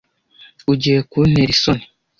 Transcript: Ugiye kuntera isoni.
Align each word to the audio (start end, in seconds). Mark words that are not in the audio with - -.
Ugiye 0.71 0.99
kuntera 1.09 1.51
isoni. 1.57 1.83